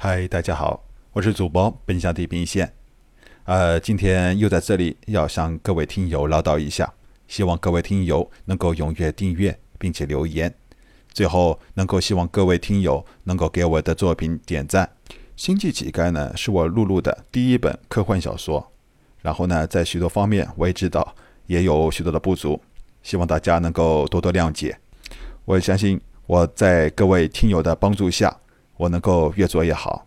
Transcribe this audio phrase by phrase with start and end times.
[0.00, 2.72] 嗨，大家好，我是主播奔向地平线。
[3.46, 6.94] 呃，今天又在这里要向各位听友唠叨一下，
[7.26, 10.54] 希望各位听友能够踊跃订阅并且留言。
[11.12, 14.88] 最后，能够希望各位听友能够给我的作品点赞。
[15.34, 18.70] 《星际乞丐》呢，是我录入的第一本科幻小说。
[19.20, 21.12] 然后呢，在许多方面我也知道
[21.48, 22.62] 也有许多的不足，
[23.02, 24.78] 希望大家能够多多谅解。
[25.44, 28.38] 我相信我在各位听友的帮助下。
[28.78, 30.06] 我能够越做越好，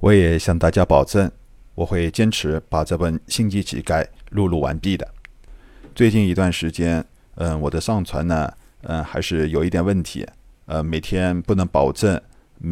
[0.00, 1.30] 我也向大家保证，
[1.74, 5.06] 我会坚持把这本《星际乞丐》录入完毕的。
[5.94, 8.50] 最近一段时间，嗯，我的上传呢，
[8.82, 10.26] 嗯，还是有一点问题，
[10.64, 12.18] 呃，每天不能保证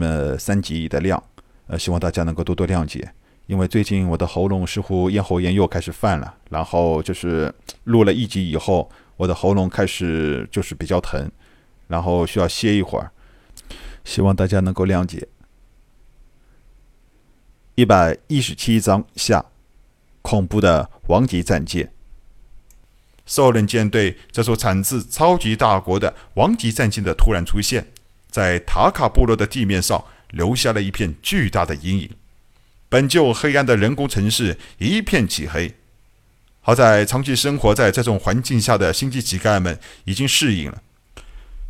[0.00, 1.22] 呃三集的量，
[1.66, 3.06] 呃，希望大家能够多多谅解。
[3.46, 7.52] 因为最近我的喉咙似乎咽喉炎又开始犯了，然后就是
[7.84, 11.30] 录了一集以后，我的喉咙开始就是比较疼，
[11.86, 13.10] 然后需要歇一会儿，
[14.02, 15.28] 希望大家能够谅解。
[17.76, 19.46] 一百一十七章下，
[20.22, 21.92] 恐怖的王级战舰。
[23.26, 27.88] 兽人舰队这艘产自超级大国的王级战舰的突然出现，
[28.30, 32.10] 在塔卡部落的地面上留下了一片巨大的阴影。
[32.88, 35.74] 本就黑暗的人工城市一片漆黑。
[36.60, 40.80] 好在长期生活在这种环境下的星际乞丐们已经适应了。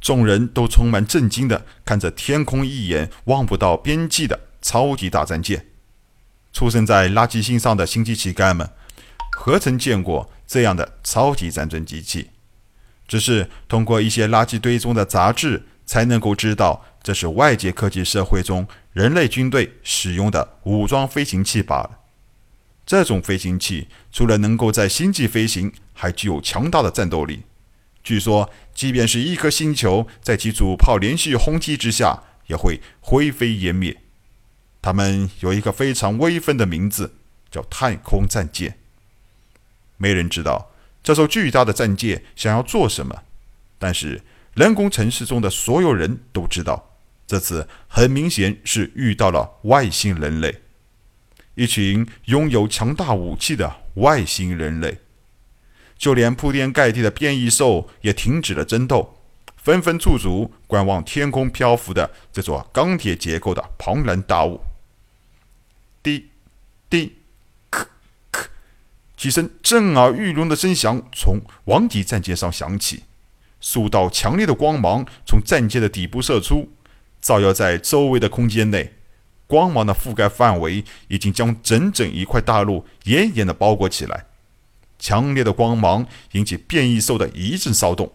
[0.00, 5.66] 众人都充满震惊地看着天空一眼望不到边际的超级大战舰。
[6.52, 8.70] 出生在垃圾星上的星际乞丐们，
[9.32, 12.30] 何曾见过这样的超级战争机器？
[13.06, 21.98] 只是通过一些垃圾堆中的杂志，才能够知道这是外界科技社会中人类军队使用的武装飞行器罢了。
[22.86, 27.42] 这种飞行器除了能够在星际飞行，还具有强大的战斗力。
[28.02, 33.96] 据说，即便是一颗星球在其主炮连续轰击之下，也会灰飞烟灭。
[34.82, 37.14] 他们有一个非常威风的名字，
[37.50, 38.78] 叫太空战舰。
[39.96, 43.22] 没人知道这艘巨大的战舰想要做什么，
[43.78, 44.22] 但是
[44.54, 46.96] 人工城市中的所有人都知道，
[47.26, 50.62] 这次很明显是遇到了外星人类，
[51.54, 54.98] 一群拥有强大武器的外星人类。
[55.98, 59.18] 就连铺天盖地的变异兽也停止了争斗，
[59.58, 64.58] 纷纷驻足观望天空漂浮的这座钢铁结构的庞然大物。
[66.90, 67.12] 滴，滴，
[67.70, 67.86] 咳，
[68.32, 68.46] 咳，
[69.16, 73.04] 几声震耳欲聋的声响从王级战舰上响起，
[73.60, 76.72] 数道强烈的光芒从战舰的底部射出，
[77.22, 78.94] 照耀在周围的空间内。
[79.46, 84.26] 光芒的覆盖范围已经将整整一块大陆严严的包裹起来。
[84.98, 88.12] 强烈的光芒引起变异兽的一阵骚动。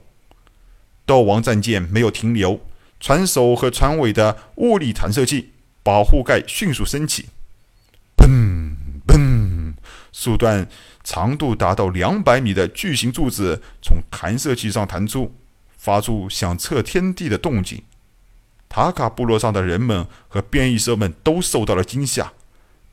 [1.06, 2.62] 斗王战舰没有停留，
[3.00, 5.52] 船首和船尾的物理弹射器
[5.84, 7.26] 保护盖迅速升起。
[8.16, 8.55] 砰！
[10.18, 10.66] 数段
[11.04, 15.36] 长度达到两百米的巨型柱子从弹射器上弹出，
[15.78, 17.84] 发出响彻天地的动静。
[18.70, 22.32] 塔卡部落上的人们和变异兽们都受到了惊吓，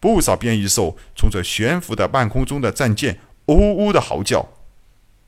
[0.00, 4.44] 不少变异兽冲着悬浮在半空中的战舰呜呜的嚎叫。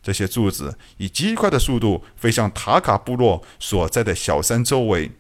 [0.03, 5.13] 这些柱子以极快的速度飞向塔卡部落所在的小山周围，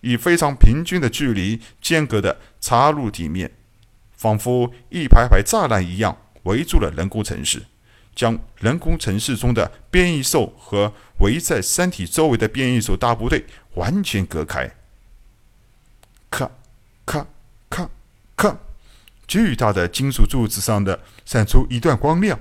[0.00, 3.50] 以非常平均的距离间隔的插入地面。
[4.24, 7.62] 仿佛一排排栅栏一样围住了人工城市，
[8.14, 14.74] 将人工城市中的变异兽和围在山体周围的变异兽大部队完全隔开。
[16.30, 16.50] 咔，
[17.04, 17.26] 咔，
[17.68, 17.90] 咔，
[18.34, 18.56] 咔，
[19.28, 22.40] 巨大的金属柱子上的闪出一段光亮，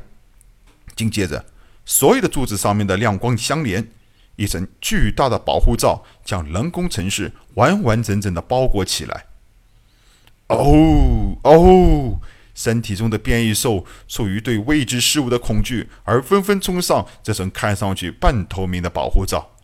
[0.95, 1.43] 紧接着，
[1.83, 3.85] 所有的柱子上面的亮光相连，
[4.37, 9.25] 一层巨大的保护罩将人工城市完完整整的包裹起来。
[10.47, 12.19] 哦哦！
[12.53, 19.55] 身体中的变异兽出于对未知事物的恐惧，而纷纷冲上这层看上去半透明的保护罩，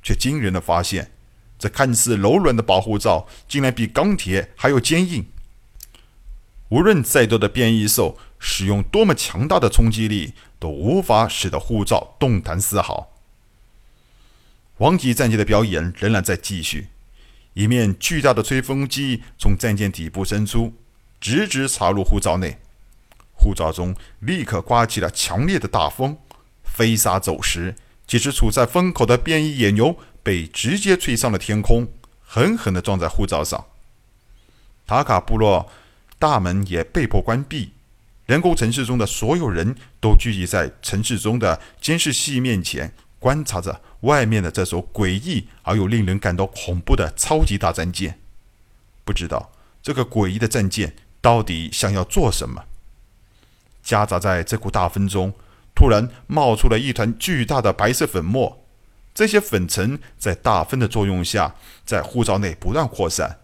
[0.00, 1.10] 却惊人的发现，
[1.58, 5.26] 这看似柔软的保护罩竟然比钢铁还要坚硬。
[6.68, 13.10] 无论再多的变异兽使用多么强大的冲击力，都无法使得护罩动弹丝毫。
[14.76, 16.86] 王级战舰的表演仍然在继续。
[17.54, 20.72] 一面巨大的吹风机从战舰底部伸出，
[21.20, 22.58] 直直插入护罩内。
[23.32, 26.18] 护罩中立刻刮起了强烈的大风，
[26.62, 27.74] 飞沙走石。
[28.06, 31.86] 几只处在风口的变异野牛被直接吹上了天空，
[32.20, 33.66] 狠狠地撞在护罩上。
[34.86, 35.70] 塔卡部落
[36.18, 37.72] 大门也被迫关闭。
[38.26, 43.80] 人工城市中的所有人都聚集在城市中的监视器面前，观察着。
[44.00, 48.18] 外面的这艘诡异而又令人感到恐怖的超级大战舰，
[49.04, 49.52] 不知道
[49.82, 52.64] 这个诡异的战舰到底想要做什么。
[53.82, 55.34] 夹杂在这股大风中，
[55.74, 58.64] 突然冒出了一团巨大的白色粉末。
[59.12, 63.40] 这些粉尘在大风的作用下，在护罩内不断扩散，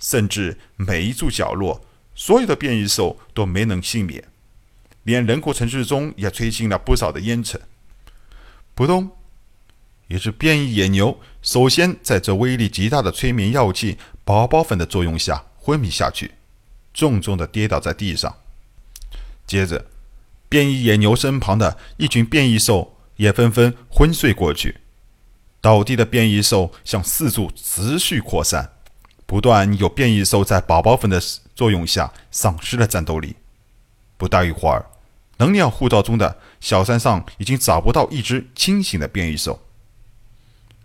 [0.00, 1.84] 甚至每一处角落，
[2.16, 4.24] 所有的变异兽都没能幸免。
[5.04, 7.60] 连人口城市中也吹进了不少的烟尘。
[8.74, 9.08] 扑通！
[10.10, 16.32] 也是变异野牛首先在这威力极大的催眠药剂宝宝粉的作用下昏迷下去，
[16.92, 18.34] 重重的跌倒在地上。
[19.46, 19.86] 接着，
[20.48, 24.80] 变异野牛身旁的一群变异兽也纷纷昏睡过去。
[25.60, 28.72] 倒地的变异兽向四处持续扩散，
[29.26, 31.22] 不断有变异兽在宝宝粉的
[31.54, 33.36] 作用下丧失了战斗力。
[34.16, 34.86] 不大一会儿，
[35.36, 39.62] 能量护罩中的小山上已经找不到一只清醒的变异兽。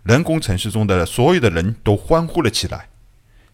[0.06, 2.88] 人工城市中的所有的人都欢呼了起来。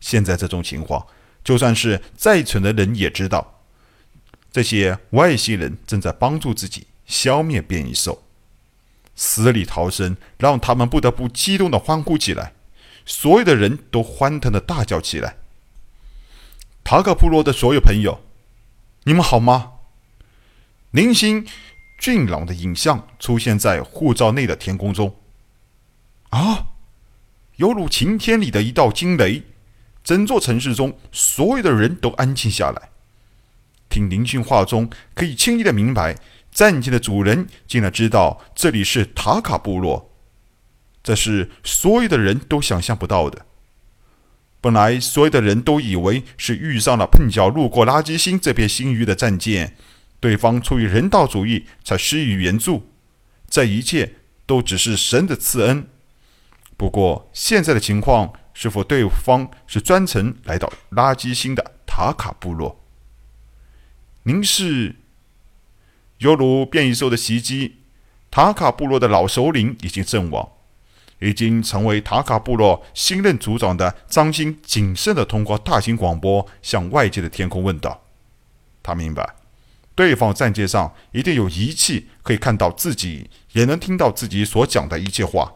[0.00, 1.06] 现在这种情况，
[1.42, 3.62] 就算是再蠢的人也知道，
[4.52, 8.22] 这些外星人正在帮助自己消灭变异兽。
[9.14, 12.52] 死里逃生，让他们不得不激动的欢呼起来。
[13.06, 15.36] 所有的人都欢腾的大叫起来
[16.84, 18.20] ：“塔可部落的所有朋友，
[19.04, 19.72] 你们好吗？”
[20.92, 21.46] 零星
[21.98, 25.16] 俊朗的影像出现在护照内的天空中。
[26.32, 26.66] 啊，
[27.56, 29.42] 犹如晴天里的一道惊雷，
[30.02, 32.90] 整座城市中所有的人都安静下来。
[33.88, 36.16] 听林讯话中，可以轻易的明白。
[36.50, 40.10] 战舰的主人竟然知道这里是塔卡部落，
[41.02, 43.46] 这是所有的人都想象不到的。
[44.60, 49.76] 本来所有的人都以为是遇上了碰巧路过垃圾星这片星域的战舰，
[50.20, 52.86] 对方出于人道主义才施以援助，
[53.48, 55.88] 这一切都只是神的赐恩。
[56.82, 62.80] 不过现在的情况，是否对方是专程来到垃圾星的塔卡部落？
[64.24, 64.96] 您是？
[66.18, 67.76] 犹如变异兽的袭击，
[68.32, 70.48] 塔卡部落的老首领已经阵亡，
[71.20, 78.02] 已经成为塔卡部落新任族长的张鑫谨慎地通过大型广播向外界的天空问道
[78.82, 79.36] ：“他明白，
[79.94, 85.52] 对方战舰上一定有仪器可以看到自己，也能听到自己所讲的一切话。”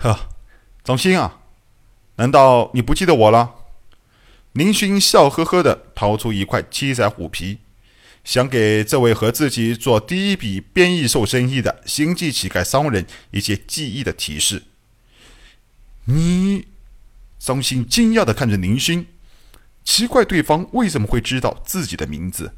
[0.00, 0.28] 呵，
[0.84, 1.40] 张鑫啊，
[2.16, 3.54] 难道你不记得我了？
[4.52, 7.58] 林勋笑呵呵地掏出一块七彩虎皮。
[8.24, 14.64] 想给这位和自己做第一笔变异兽生意的星际乞丐商人一些记忆的提示。
[16.04, 16.66] 你，
[17.38, 19.06] 张鑫惊讶地看着林勋，
[19.82, 22.54] 奇怪对方为什么会知道自己的名字。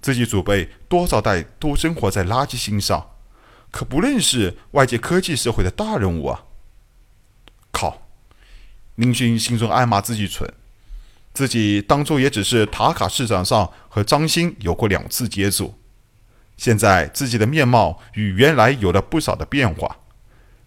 [0.00, 3.16] 自己祖辈多少代都生活在垃圾星上，
[3.72, 6.44] 可不认识外界科技社会的大人物啊！
[8.96, 9.02] 靠！
[9.02, 10.52] 林勋心中暗骂自己蠢。
[11.32, 15.74] 自己当初也只是塔卡市场上和张鑫有过两次接触，
[16.56, 19.98] 现在自己的面貌与原来有了不少的变化，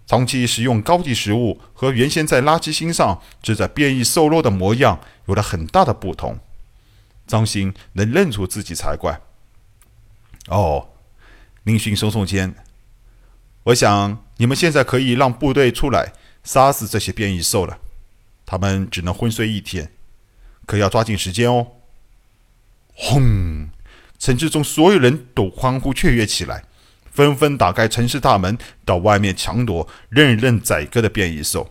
[0.05, 6.37] 长期食用高级食物和原先在垃圾星上吃着变异瘦肉的模样有了很大的不同。
[7.25, 9.19] 张鑫能认出自己才怪。
[10.49, 10.89] 哦，
[11.63, 12.53] 林勋耸耸肩，
[13.63, 17.79] 我想你们现在可以让部队出来杀死这些变异兽了，
[18.49, 19.91] 他们只能昏睡一天。
[20.65, 21.67] 可要抓紧时间哦！
[22.95, 23.69] 轰！
[24.17, 26.63] 城市中所有人都欢呼雀跃起来，
[27.11, 31.69] 纷纷打开城市大门，到外面抢夺任人宰割的变异兽。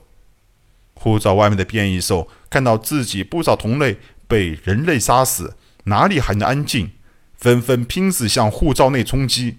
[0.95, 3.99] 护照外面的变异兽看到自己不少同类
[4.29, 6.93] 被人类杀死，哪里还能安静？
[7.37, 9.59] 纷纷拼死向护照内冲击。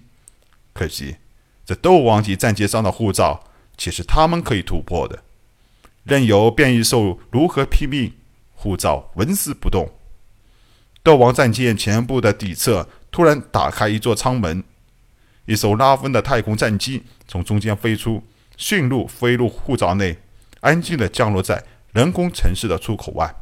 [0.72, 1.16] 可惜，
[1.66, 3.44] 这斗王级战舰上的护照
[3.76, 5.22] 岂是他们可以突破的，
[6.10, 8.12] 任由变异兽如何拼命。
[8.52, 9.88] 护照纹丝不动。
[11.04, 14.64] 斗王战舰前部的底侧突然打开一座舱门，
[15.46, 18.24] 一艘拉风的太空战机从中间飞出，
[18.56, 20.18] 驯鹿飞入护罩内，
[20.62, 21.62] 安静地降落在
[21.92, 23.32] 人工城市的出口外。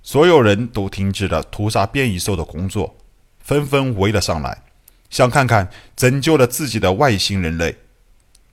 [0.00, 2.96] 所有人都停止了屠杀变异兽的工作，
[3.40, 4.62] 纷纷围了上来，
[5.10, 7.76] 想看看拯救了自己的外星人类。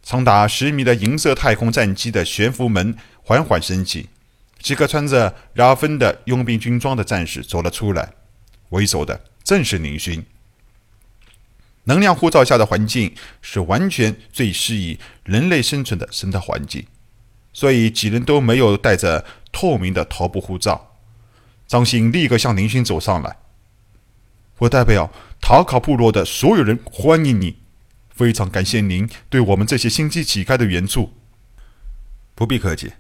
[0.06, 4.08] 长达十米的银色太空战机的悬浮门缓缓升起。
[4.60, 8.14] 几个穿着拉芬的佣兵军装的战士走了出来，
[8.70, 10.24] 为首的正是林勋。
[11.86, 16.86] 能量护照下的环境是完全最适宜人类生存的生态环境，
[17.52, 20.96] 所以几人都没有带着透明的头部护罩。
[21.68, 23.38] 张鑫立刻向林勋走上来
[24.60, 27.58] ：“我代表塔卡部落的所有人欢迎你，
[28.16, 31.14] 非常感谢您对我们这些星际乞丐的援助。”
[32.34, 32.94] 不必客气。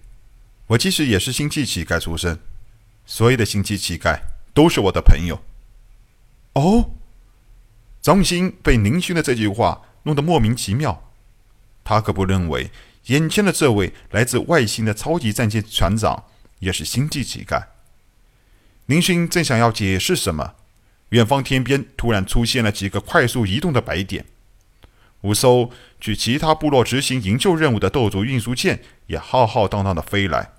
[0.68, 2.40] 我其实也是星际乞丐出身，
[3.06, 4.20] 所有的星际乞丐
[4.54, 5.44] 都是我的朋友。
[6.54, 6.92] 哦，
[8.02, 11.12] 张鑫被林勋的这句话弄得莫名其妙。
[11.84, 12.72] 他可不认为
[13.08, 16.24] 眼前的这位来自外星的超级战舰船长
[16.60, 17.68] 也是星际乞丐。
[18.88, 20.56] 林勋正想要解释什么，
[21.10, 24.26] 远方天边突然出现了几个快速移动的白点。
[25.26, 30.52] 五艘去其他部落执行营救任务的斗族运输舰也浩浩荡荡的飞来。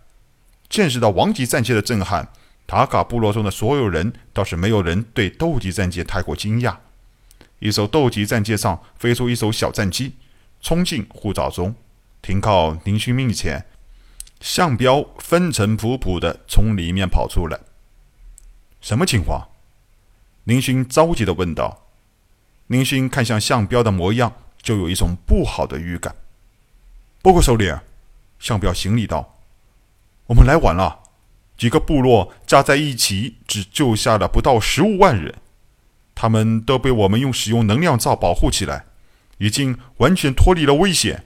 [0.69, 2.29] 见识到王级战舰的震撼，
[2.67, 6.79] 塔卡部落中的所有人倒是没有人对斗级战舰太过惊讶。
[7.61, 10.15] 一艘斗级战舰上飞出一艘小战机，
[10.61, 11.77] 冲进护罩中，
[12.21, 13.65] 停靠林勋面前。
[14.41, 17.61] 向彪风尘仆仆的从里面跑出来。
[18.81, 19.49] 什么情况？
[20.45, 21.85] 林勋着急的问道。
[22.67, 24.35] 林勋看向向彪的模样，
[24.67, 26.17] 就有一种不好的预感。
[27.23, 27.79] 报告首领，
[28.41, 29.39] 向表行礼道。
[30.27, 31.05] 我们来晚了，
[31.57, 35.37] 几个部落加在一起只救下了不到十五万人，
[36.17, 38.87] 他们都被我们用使用能量罩保护起来，
[39.39, 41.25] 已经完全脱离了危险。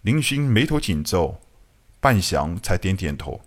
[0.00, 1.38] 林勋眉头紧皱，
[2.00, 3.42] 半晌才点点头。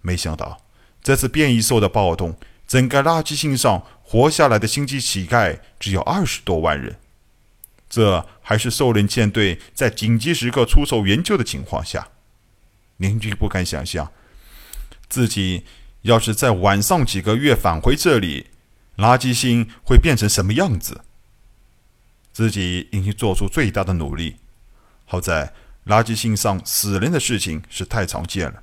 [0.00, 0.60] 没想到
[1.00, 6.98] 这次变异兽的暴动，整个垃圾星上活下来的星际乞丐只有二十多万人，
[7.92, 12.08] 这还是兽人舰队在紧急时刻出手援救的情况下。
[12.96, 14.10] 邻居不敢想象，
[15.10, 15.66] 自己
[16.00, 18.46] 要是在晚上几个月返回这里，
[18.96, 21.02] 垃圾星会变成什么样子。
[22.32, 24.36] 自己已经做出最大的努力，
[25.04, 25.52] 好在
[25.84, 28.62] 垃圾星上死人的事情是太常见了，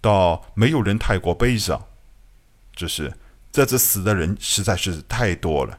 [0.00, 1.86] 倒没有人太过悲伤。
[2.74, 3.16] 只是
[3.52, 5.78] 这次死的人实在是太多了。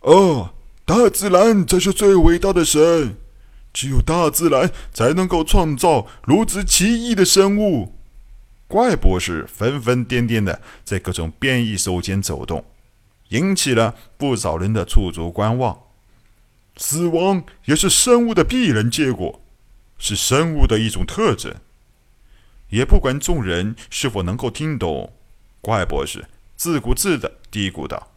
[0.00, 0.52] 哦，
[0.90, 3.16] 大自然才是最伟大的神。
[3.72, 7.94] 只有大自然才能够创造如此奇异的生物。
[8.66, 12.64] 怪博士疯疯癫癫的在各种变异兽间走动，
[13.28, 15.80] 引起了不少人的驻足观望。
[16.76, 19.40] 死亡也是生物的必然结果，
[19.96, 21.54] 是生物的一种特征。
[22.70, 25.12] 也不管众人是否能够听懂，
[25.60, 26.24] 怪博士
[26.56, 28.10] 自顾自的嘀咕道：“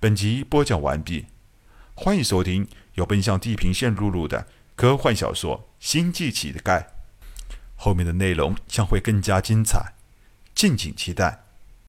[0.00, 1.26] 本集播讲完毕，
[2.02, 2.66] 欢迎收听。”
[2.96, 6.80] 由奔向地平线录入的科幻小说《星际乞丐》，
[7.76, 9.92] 后面的内容将会更加精彩，
[10.54, 11.39] 敬请期待。